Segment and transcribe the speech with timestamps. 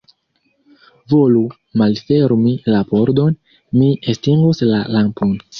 [1.13, 1.43] Volu
[1.83, 3.39] malfermi la pordon;
[3.81, 5.41] mi estingos la lampon.